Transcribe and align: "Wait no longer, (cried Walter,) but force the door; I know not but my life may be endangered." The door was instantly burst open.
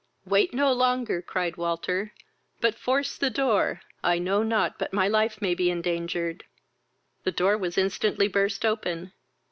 "Wait 0.25 0.51
no 0.51 0.73
longer, 0.73 1.21
(cried 1.21 1.57
Walter,) 1.57 2.11
but 2.59 2.73
force 2.73 3.15
the 3.15 3.29
door; 3.29 3.81
I 4.03 4.17
know 4.17 4.41
not 4.41 4.79
but 4.79 4.91
my 4.93 5.07
life 5.07 5.39
may 5.43 5.53
be 5.53 5.69
endangered." 5.69 6.43
The 7.23 7.31
door 7.31 7.55
was 7.55 7.77
instantly 7.77 8.27
burst 8.27 8.65
open. 8.65 9.13